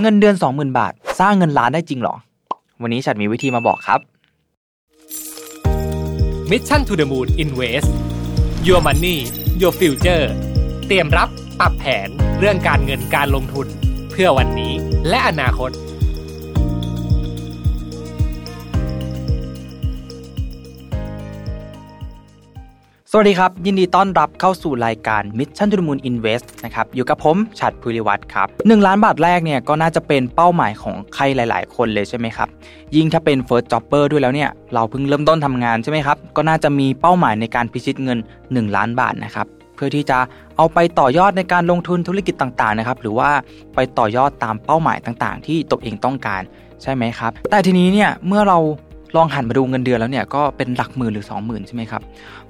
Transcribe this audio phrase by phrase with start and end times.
[0.00, 2.14] เงินเดือน 20,000 บาท สร้างเงินล้านได้จริงหรอ
[2.82, 4.00] วันนี้ฉันมีวิธีมาบอกครับ
[6.50, 7.90] Mission to the Moon Invest
[8.66, 9.16] Your Money
[9.60, 10.24] Your Future
[10.86, 11.28] เตรียมรับ
[11.60, 13.66] ปรับแผนเรื่องการเงินการลงทุน
[14.10, 14.72] เพื่อวันนี้
[15.08, 15.70] และอนาคต
[23.18, 32.48] วัสดีครับ ยินดีต้อนรับเข้าสู่รายการ Mission to the Moon Invest นะครับอยู่กับผมฉัดภูริวัตรครับ1ล้านบาทแรกเนี่ยก็น่าจะเป็นเป้าหมายของใครหลาย ๆ คนเลยใช่ไหมครับ
[32.96, 40.18] ยิ่งถ้าเป็น first jobber ด้วยแล้วเนี่ยเราเพิ่งเริ่มต้นทำงานใช่ไหมครับ ก็น่าจะมีเป้าหมายในการพิชิตเงิน 1 ล้านบาทนะครับเพื่อที่จะ
[40.56, 43.30] เอาไปต่อยอดในการลงทุนธุรกิจต่าง ๆ นะครับ หรือว่า
[43.74, 46.42] ไปต่อยอดตามเป้าหมายต่าง ๆ ที่ตัวเองต้องการ
[46.82, 48.58] ใช่ไหมครับ แต่ทีนี้เนี่ยเมื่อเรา
[49.16, 52.02] ลองหันมาดูเงินเดือนแล้วเนี่ยก็เป็นหลักหมื่นหรือ 20,000 ใช่ไหมครับ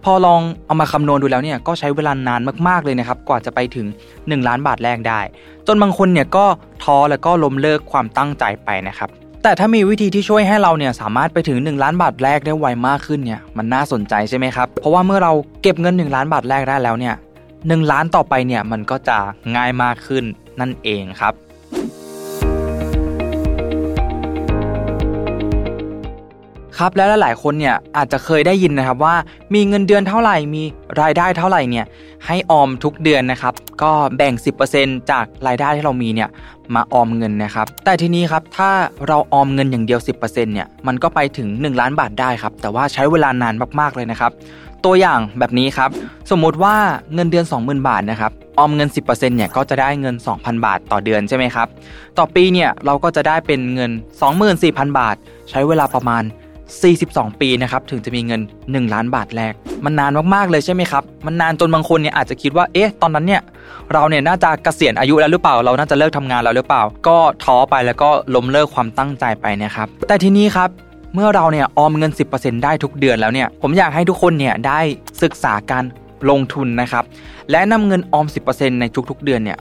[0.05, 5.21] พอลองเอามาคำนวณดูแล้วเนี่ยก็ใช้เวลานานมากๆเลยนะครับ กว่าจะไปถึง 1 ล้านบาทแรกได้
[5.67, 6.45] จนบางคนเนี่ยก็
[6.83, 9.11] ท้อแล้วก็ล้มเลิกความตั้งใจไปนะครับ
[9.43, 15.33] แต่ถ้ามีวิธีที่ช่วยให้เราเนี่ยสามารถไปถึง 1 ล้านบาทแรกได้ไวมากขึ้นเนี่ยมันน่าสนใจใช่ไหมครับ เพราะว่าเมื่อเรา
[15.63, 17.15] เก็บเงิน 1 ล้านบาทแรกได้แล้วเนี่ย
[17.69, 19.19] หล้านต่อไปเนี่ยมันก็จะ
[19.57, 20.25] ง่ายมากขึ้น
[20.61, 21.35] นั่นเองครับ
[26.79, 29.15] ครับแล้วหลายๆคนเนี่ยอาจจะเคยได้ยินนะครับว่า
[29.55, 30.63] มีเงินเดือนเท่าไหร่มี
[31.01, 31.87] รายได้เท่าไหร่เนี่ย
[32.27, 34.35] ให้ออมทุกเดือนนะครับก็แบ่ง
[34.73, 36.29] 10%จากรายได้ที่เรามีเนี่ย
[36.75, 38.71] มาออมเงินนะครับแต่ทีนี้ครับถ้า
[39.09, 44.33] เราออมเงินอย่างเดียว 10%เนี่ยมันก็ไปถึง 1 ล้านบาทได้ครับแต่ว่าใช้เวลานานมากๆเลยนะครับ
[44.85, 45.91] ตัวอย่างแบบนี้ครับ
[46.31, 46.75] สมมุติว่า
[47.15, 51.69] เงินเดือน 20,000 บาทนะครับออมเงิน 10%เนี่ยก็จะได้เงิน 2,000 บาทต่อเดือนใช่ไหมครับ
[52.19, 53.91] ต่อปีเนี่ยเราก็จะได้เป็นเงิน
[54.45, 55.17] 24,000 บาท
[55.51, 56.25] ใช้เวลาประมาณ
[56.75, 59.53] 42 ปีนะครับถึงจะมีเงิน 1 ล้านบาทแรก
[59.85, 63.43] มันนานมากๆเลยใช่ไหมครับ มันนานจนบางคนเนี่ยอาจจะคิดว่าเอ๊ะตอนนั้นเนี่ย
[63.93, 70.69] เราเนี่ยน่าจะเกษียณอายุแล้วหรือเปล่า เราน่าจะเลิกทำงานแล้วหรือเปล่า ก็ท้อไปแล้วก็ล้มเลิกความตั้งใจไปนะครับแต่ทีนี้ครับ
[71.15, 74.81] เมื่อเราเนี่ยออมเงิน 10%ได้ทุกเดือนแล้วเนี่ยผมอยากให้ทุกคนเนี่ยได้
[75.23, 75.85] ศึกษาการ
[76.31, 77.05] ลงทุนนะครับ
[77.51, 79.59] และนำเงินออม 10%ในทุกๆ เดือนเนี่ย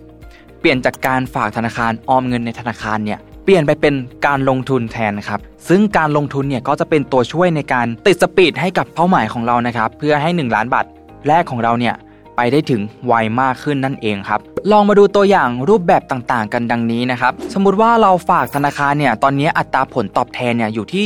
[0.59, 3.95] เปลี่ยนจากการฝากธนาคารออมเงินในธนาคารเนี่ย เปลี่ยนไปเป็น
[4.27, 5.39] การลงทุนแทนครับ
[5.69, 10.85] ซึ่งการลงทุนเนี่ยก็จะเป็นตัวช่วยในการติดสปีดให้กับเป้าหมายของเรานะครับ เพื่อให้ 1 ล้านบาท
[11.27, 11.95] แรกของเราเนี่ย
[12.35, 14.39] ไปได้ถึงไวมากขึ้นนั่นเองครับ
[14.71, 21.05] ลองมาดูตัวอย่างรูปแบบต่างๆ กันดังนี้นะครับ สมมุติว่าเราฝากธนาคารเนี่ย ตอนนี้อัตราผลตอบแทนเนี่ยอยู่ที่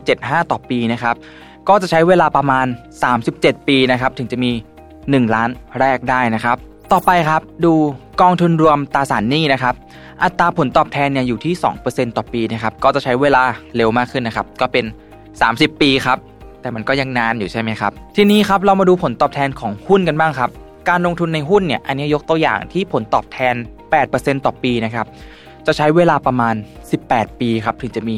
[0.00, 1.14] 0.75 ต่อปีนะครับ
[1.68, 2.66] ก็จะใช้เวลาประมาณ
[3.16, 4.50] 37 ปีนะครับ ถึงจะมี
[4.92, 5.48] 1 ล้าน
[5.80, 6.56] แรกได้นะครับ
[6.92, 7.74] ต่อไปครับ ดู
[8.20, 9.74] กองทุนรวมตราสารหนี้นะครับ
[10.22, 11.54] อัตราผลตอบแทนเนี่ยอยู่ที่
[11.86, 13.42] 2%ต่อปีนะครับ ก็จะใช้เวลา
[13.76, 14.84] เร็วมากขึ้นนะครับ ก็เป็น
[15.32, 16.18] 30 ปีครับ
[16.60, 20.50] แต่มันก็ยังนานอยู่ใช่ไหมครับ ทีนี้ครับเรามาดูผลตอบแทนของหุ้นกันบ้างครับ
[20.88, 23.54] การลงทุนในหุ้นเนี่ย อันนี้ยกตัวอย่างที่ผลตอบแทน
[24.00, 25.06] 8%ต่อปีนะครับ
[25.66, 26.54] จะใช้เวลาประมาณ
[26.96, 28.16] 18 ปีครับ ถึงจะมี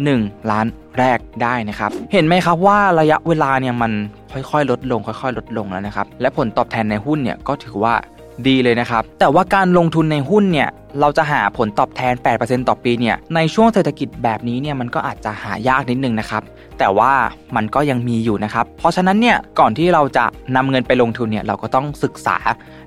[0.00, 0.66] 1 ล้าน
[0.98, 3.92] แรกได้นะครับ เห็นไหมครับว่าระยะเวลาเนี่ยมัน
[4.32, 7.94] ค่อยๆ ลดลง ค่อยๆ ลดลงแล้วนะครับ และผลตอบแทนในหุ้นเนี่ยก็ถือว่า
[8.46, 10.68] ดีเลยนะครับ แต่ว่าการลงทุนในหุ้นเนี่ย
[11.00, 16.42] เราจะหาผลตอบแทน 8%ต่อปีเนี่ย ในช่วงเศรษฐกิจแบบนี้เนี่ยมันก็อาจจะหายากนิดนึงนะครับ
[16.78, 17.12] แต่ว่า
[17.56, 20.24] มันก็ยังมีอยู่นะครับ เพราะฉะนั้นเนี่ยก่อนที่เราจะ
[20.56, 22.36] นำเงินไปลงทุนเนี่ยเราก็ต้องศึกษา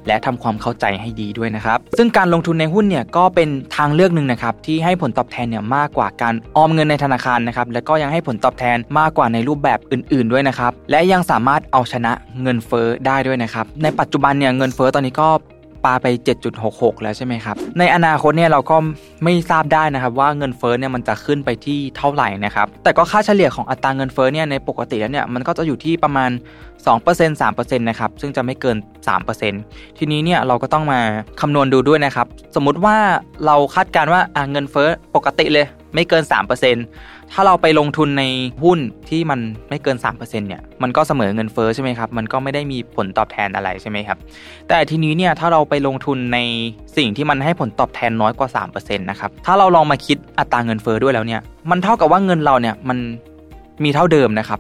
[0.08, 12.12] และทำความเข้าใจให้ดีด้วยนะครับ ซึ่งการลงทุนในหุ้นเนี่ยก็เป็นทางเลือกหนึ่งนะครับที่ให้ผลตอบแทนเนี่ยมากกว่าการออมเงินในธนาคารนะครับและก็ยังให้ผลตอบแทนมากกว่าในรูปแบบอื่น ๆด้วยนะครับและยังสามารถเอาชนะ
[12.42, 15.30] เงินเฟ้อได้ด้วยนะครับในปัจจุบันเนี่ยเงินเฟ้อตอนนี้ก็
[15.86, 16.08] ปาไป
[16.56, 18.78] 7.66 แล้วใช่ไหมครับ ในอนาคตเนี่ยเราก็
[19.24, 26.32] ไม่ทราบได้นะครับว่าเงินเฟ้อเนี่ยมันจะขึ้นไปที่เท่าไหร่นะครับ แต่ก็ค่าเฉลี่ยของอัตราเงินเฟ้อเนี่ยในปกติแล้วเนี่ยมันก็จะอยู่ที่ประมาณ
[26.86, 28.78] 2% 3%นะครับ ซึ่งจะไม่เกิน
[29.38, 31.00] 3%ทีนี้เนี่ยเราก็ต้องมา
[31.42, 32.98] คำนวณดูด้วยนะครับ สมมุติว่า
[33.46, 34.22] เราคาดการณ์ว่า
[34.52, 36.24] เงินเฟ้อปกติเลย ไม่เกิน
[36.78, 38.24] 3%ถ้าเราไปลงทุนใน
[38.64, 38.80] หุ้น
[39.10, 39.40] ที่มัน
[39.70, 44.18] ไม่เกิน 3%เนี่ยมันก็เสมอเงินเฟ้อใช่ไหมครับ มันก็ไม่ได้มีผลตอบแทนอะไรใช่ไหมครับ
[44.70, 46.40] แต่ทีนี้เนี่ยถ้าเราไปลงทุนใน
[46.98, 52.98] สิ่งที่มันให้ผลตอบแทนน้อยกว่า3%นะครับถ้าเราลองมาคิดอัตราเงินเฟ้อด้วยแล้วเนี่ยมันเท่ากับว่าเงินเราเนี่ยมัน
[53.84, 54.60] มีเท่าเดิมนะครับ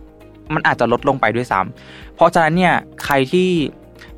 [0.54, 2.74] มันอาจจะลดลงไปด้วยซ้ำเพราะฉะนั้นเนี่ย
[3.06, 3.50] ใครที่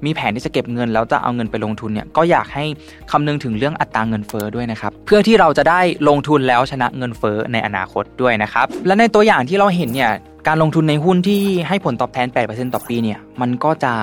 [0.05, 2.65] มีแผนที่จะเก็บเงินแล้วจะเอาเงินไปลงทุนเนี่ยก็อยากให้
[3.11, 10.11] คำนึงถึงเรื่องอัตราเงินเฟ้อด้วยนะครับเพื่อที่เราจะได้ลงทุนแล้วชนะเงินเฟ้อในอนาคตด้วยนะครับและในตัวอย่างที่เราเห็นเนี่ย
[10.47, 13.93] การลงทุนในหุ้นที่ให้ผลตอบแทน 8%ต่อปีเนี่ยมันก็จะ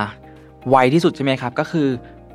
[0.71, 1.89] ไวที่สุดใช่ไหมครับก็คือ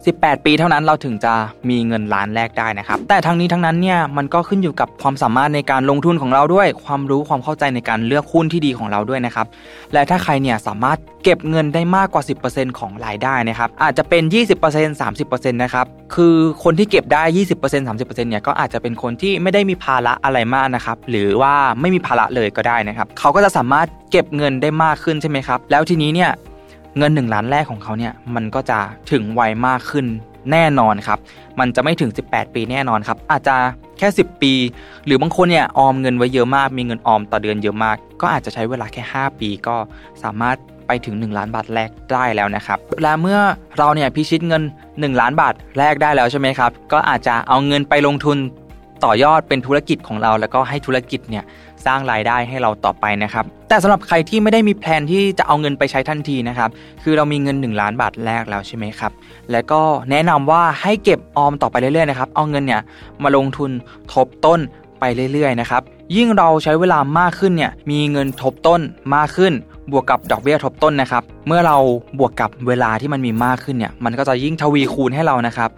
[0.08, 1.34] 18 ปีเท่านั้นเราถึงจะ
[1.70, 9.48] มีเงินล้านแรกได้นะครับ แต่ทั้งนี้ทั้งนั้นเนี่ยมันก็ขึ้นอยู่กับความสามารถในการลงทุนของเราด้วย ความรู้ความเข้าใจในการเลือกหุ้นที่ดีของเราด้วยนะครับ
[9.94, 14.24] และถ้าใครเนี่ยสามารถเก็บเงินได้มากกว่า 10%ของรายได้นะครับอาจจะเป็น
[14.62, 15.86] 20% 30%นะครับ
[16.16, 26.32] คือคนที่เก็บได้ 20% 30%เนี่ยก็อาจจะเป็นคนที่ไม่ได้มีภาระอะไรมากนะครับหรือว่าไม่มีภาระเลยก็ได้นะครับเขาก็จะสามารถเก็บเงินได้มากขึ้นใช่ไหมครับแล้วทีนี้เนี่ย
[26.98, 28.80] เงิน 1 ล้านแรกของเขาเนี่ยมันก็จะ
[29.12, 30.06] ถึงไวมากขึ้น
[30.52, 31.20] แน่นอนครับ
[31.60, 33.56] มันจะไม่ถึง 18 ปีแน่นอนครับ อาจจะ
[33.98, 34.54] แค่ 10 ปี
[35.06, 39.76] หรือบางคนเนี่ยออมเงินไว้เยอะมาก มีเงินออมต่อเดือนเยอะมาก ก็อาจจะใช้เวลาแค่ 5 ปีก็
[40.24, 40.58] สามารถ
[40.88, 43.40] ไปถึง 1 ล้านบาทแรกได้แล้วนะครับ และเมื่อ
[43.78, 48.38] เราเนี่ยพิชิตเงิน 1 ล้านบาทแรกได้แล้วใช่ไหมครับ ก็อาจจะเอาเงินไปลงทุน
[49.06, 51.44] ต่อยอดเป็นธุรกิจของเรา แล้วก็ให้ธุรกิจเนี่ย
[51.86, 56.70] สร้างรายได้ให้เราต่อไปนะครับ แต่สำหรับใครที่ไม่ได้มีแพลนที่จะเอาเงินไปใช้ทันทีนะครับ
[57.04, 59.12] คือเรามีเงิน 1 ล้านบาทแรกแล้วใช่ไหมครับ
[59.52, 59.82] แล้วก็
[60.12, 62.82] แนะนำว่าให้เก็บออมต่อไปเรื่อยๆนะครับ เอาเงินเนี่ย
[63.24, 63.72] มาลงทุน
[64.14, 64.60] ทบต้น
[65.00, 65.04] ไป
[65.34, 65.82] เรื่อยๆนะครับ
[66.16, 68.82] ยิ่งเราใช้เวลามากขึ้นเนี่ย มีเงินทบต้น
[69.16, 69.54] มากขึ้น
[69.92, 71.78] บวกกับดอกเบี้ยทบต้นนะครับ เมื่อเรา
[72.20, 75.70] บวกกับเวลาที่มันมีมากขึ้นเนี่ย มันก็จะยิ่งทวีคูณให้เรานะครับ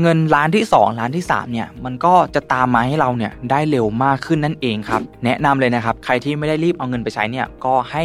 [0.00, 8.02] เงินล้านที่ 2 ล้านที่ 3 เนี่ย มันก็จะตามมาให้เราเนี่ยได้เร็วมากขึ้นนั่นเองครับ แนะนำเลยนะครับ ใครที่ไม่ได้รีบเอาเงินไปใช้เนี่ย ก็ให้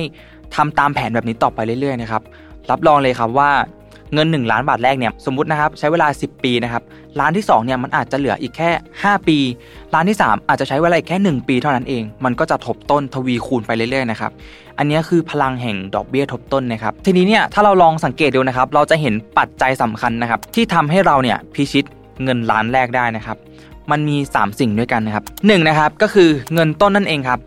[0.55, 2.23] ทำตามแผนแบบนี้ต่อไปเรื่อยๆนะครับ
[2.69, 3.51] รับรองเลยครับว่า
[4.13, 6.83] เงิน 1 ล้านบาทแรกเนี่ยสมมตินะครับใช้เวลา 10 ปีนะครับ
[7.19, 8.69] ล้านที่2เนี่ยมันอาจจะเหลืออีกแค่
[9.01, 9.37] 5 ปี
[9.93, 14.31] ล้านที่ 3 อาจจะใช้เวลาแค่ 1 ปีเท่านั้นเอง มันก็จะทบต้นทวีคูณไปเรื่อยๆนะครับ
[14.77, 21.85] อันนี้คือพลังแห่งดอกเบี้ยทบต้นนะครับทีนี้เนี่ยถ้าเราลองสังเกตดูนะครับเราจะเห็นปัจจัยสำคัญนะครับที่ทำให้เราเนี่ยพิชิต
[22.23, 23.37] เงินล้านแรกได้นะครับ
[23.91, 27.39] มันมี 3 สิ่งด้วยกันนะครับหนึ่งนะครับก็คือเงินต้นนั่นเองครับ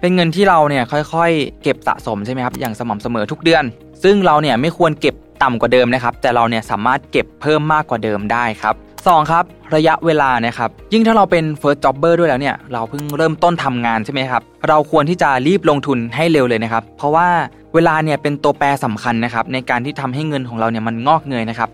[0.00, 0.82] เป็นเงินที่เราเนี่ย
[1.12, 3.64] ค่อยๆ เก็บสะสมใช่ไหมครับอย่างสม่ำเสมอทุกเดือน
[4.04, 8.74] ซึ่งเราเนี่ยไม่ควรเก็บ ต่ำกว่าเดิมนะครับ แต่เราเนี่ยสามารถเก็บเพิ่มมากกว่าเดิมได้ครับ
[9.06, 9.44] สองครับ
[9.76, 17.28] ระยะเวลานะครับยิ่งถ้าเราเป็น first jobber ด้วยแล้วเนี่ยเราเพิ่งเริ่มต้นทำงานใช่ไหมครับเราควรที่จะรีบลงทุนให้เร็วเลยนะครับ เพราะว่า
[17.74, 21.70] เวลาเนี่ยเป็นตัวแปรสำคัญนะครับในการที่ทำให้เงินของเราเนี่ยมันงอกเงยนะครับ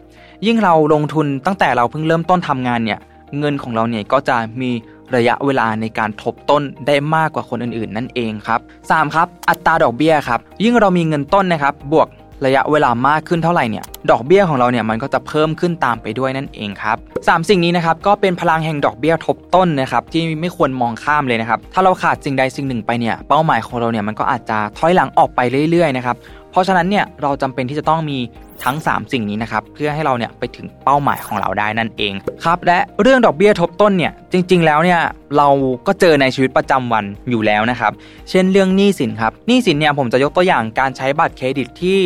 [0.46, 2.98] ยิ่งเราลงทุนตั้งแต่เราเพิ่งเริ่มต้นทำงานเนี่ย
[3.38, 4.70] เงินของเราเนี่ยก็จะมี
[5.14, 9.14] ระยะเวลาในการทบต้นได้มากกว่าคนอื่นๆ นั่นเองครับ 3.
[9.14, 12.08] ครับอัตราดอกเบี้ยครับยิ่งเรามีเงินต้นนะครับบวก
[12.46, 16.96] ระยะเวลามากขึ้นเท่าไหร่เนี่ยดอกเบี้ยของเราเนี่ยมันก็จะเพิ่มขึ้นตามไปด้วยนั่นเองครับ
[17.28, 25.40] สามสิ่งนี้นะครับก็เป็นพลังแห่งดอกเบี้ยทบต้นนะครับที่ไม่ควรมองข้ามเลยนะครับถ้าเราขาดสิ่งใดสิ่งหนึ่งไปเนี่ยเป้าหมายของเราเนี่ยมันก็อาจจะถอยหลังออกไป
[25.70, 26.16] เรื่อยๆนะครับ
[26.50, 28.18] เพราะฉะนั้นเนี่ยเราจำเป็นที่จะต้องมี
[28.64, 32.12] ทั้ง 3 สิ่งนี้นะครับเพื่อให้เราเนี่ยไปถึงเป้าหมายของเราได้นั่นเอง
[32.44, 35.00] ครับและเรื่องดอกเบี้ยทบต้นเนี่ยจริง ๆ แล้วเนี่ย
[35.36, 35.48] เรา
[35.86, 37.92] ก็เจอในชีวิตประจำวันอยู่แล้วนะครับ
[38.30, 42.00] เช่นเรื่องหนี้สินครับหนี้สินเนี่ยผมจะยกตัวอย่างการใช้บัตรเครดิตที่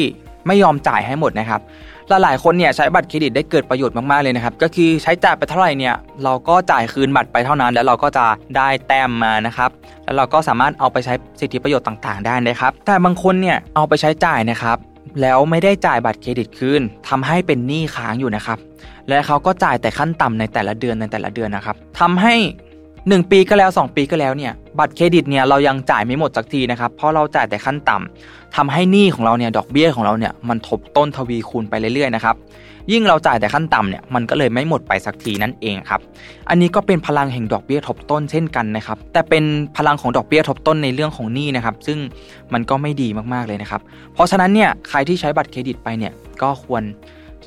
[0.46, 1.60] ไม่ยอมจ่ายให้หมดนะครับ
[2.08, 5.94] หลายๆคนเนี่ยใช้บัตรเครดิตได้เกิดประโยชน์มากๆเลยนะครับก็คือใช้จ่ายไปเท่าไหร่เนี่ย
[6.24, 8.26] เราก็จ่ายคืนบัตรไปเท่านั้น แล้วเราก็จะ
[8.56, 9.70] ได้แต้มมานะครับ
[10.04, 14.76] แล้วเราก็สามารถเอาไปใช้สิทธิประโยชน์ต่างๆ ได้นะครับ แต่บางคนเนี่ยเอาไปใช้จ่ายนะครับ
[15.20, 18.58] แล้วไม่ได้จ่ายบัตรเครดิตคืนทำให้เป็นหนี้ค้างอยู่นะครับ
[19.08, 22.34] และเขาก็จ่ายแต่ขั้นต่ำในแต่ละเดือนในแต่ละเดือนนะครับทำให้
[23.10, 32.36] 1 ปีก็แล้ว 2 ปีก็แล้วเนี่ยบัตรเครดิตเนี่ยเรายังจ่ายไม่หมดสักทีนะครับเพราะเราจ่ายแต่ขั้นต่ำทำให้หนี้ของเราเนี่ยดอกเบี้ยของเราเนี่ยมันทบต้นทวีคูณไปเรื่อยๆนะครับ
[32.92, 36.00] ยิ่งเราจ่ายแต่ขั้นต่ำเนี่ยมันก็เลยไม่หมดไปสักทีนั่นเองครับ
[36.48, 39.44] อันนี้ก็เป็นพลังแห่งดอกเบี้ยทบต้นเช่นกันนะครับแต่เป็น
[39.76, 41.98] พลังของดอกเบี้ยทบต้นในเรื่องของหนี้นะครับซึ่ง
[42.52, 43.80] มันก็ไม่ดีมากๆเลยนะครับ
[44.14, 46.12] เพราะฉะนั้นเนี่ยใครที่ใช้บัตรเครดิตไปเนี่ย
[46.42, 46.82] ก็ควร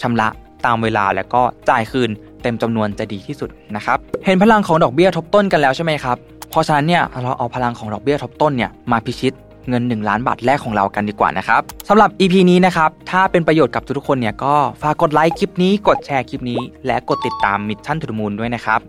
[0.01, 0.27] ชำระ
[0.65, 2.09] ตามเวลาแล้วก็จ่ายคืน
[2.41, 6.17] เต็มจำนวนจะดีที่สุดนะครับเห็นพลังของดอกเบี้ยทบต้นกันแล้วใช่ไหมครับ
[6.49, 9.35] เพราะฉะนั้นเนี่ยเราเอาพลังของดอกเบี้ยทบต้นเนี่ยมาพิชิต
[9.69, 18.79] เงิน 1 ล้านบาทแรกของเรากันดีกว่านะครับสำหรับ EP นี้นะครับถ้าเป็นประโยชน์กับทุกคนเนี่ยก็ฝากกดไลค์คลิปนี้กดแชร์คลิปนี้ และกดติดตาม Mission to the Moon ด้วยนะครับ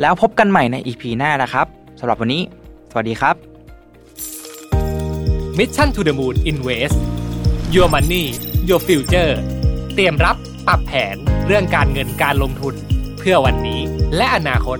[0.00, 1.66] แล้วพบกันใหม่ใน EP หน้านะครับ
[2.00, 2.42] สำหรับวันนี้
[2.90, 3.34] สวัสดีครับ
[5.58, 6.96] Mission to the Moon Invest
[7.74, 8.24] Your Money
[8.68, 9.32] Your Future
[9.94, 10.36] เตรียมรับ
[10.66, 12.74] ปรับแผน เรื่องการเงินการลงทุน
[13.18, 13.80] เพื่อวันนี้
[14.16, 14.78] และอนาคต